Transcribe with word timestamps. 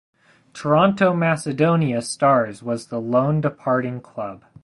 Toronto 0.53 1.13
Macedonia 1.13 2.01
Stars 2.01 2.63
was 2.63 2.87
the 2.87 2.99
lone 2.99 3.39
departing 3.39 4.01
club. 4.01 4.43